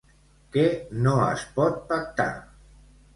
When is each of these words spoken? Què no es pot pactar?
Què 0.53 0.63
no 1.07 1.13
es 1.25 1.43
pot 1.59 1.77
pactar? 1.93 2.27